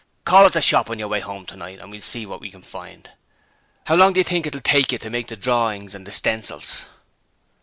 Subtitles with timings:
[0.25, 2.63] 'Call at the shop on your way home tonight, and we'll see what we can
[2.63, 3.11] find.
[3.87, 6.87] 'Ow long do you think it'll take you to make the drorins and the stencils?'